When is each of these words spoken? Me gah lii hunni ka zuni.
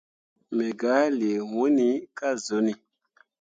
Me 0.55 0.65
gah 0.79 1.05
lii 1.19 1.37
hunni 1.51 1.87
ka 2.17 2.27
zuni. 2.45 2.73